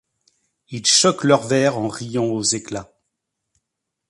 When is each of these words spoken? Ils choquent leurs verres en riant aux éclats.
Ils 0.69 0.87
choquent 0.87 1.25
leurs 1.25 1.45
verres 1.45 1.77
en 1.77 1.87
riant 1.87 2.23
aux 2.25 2.41
éclats. 2.41 2.91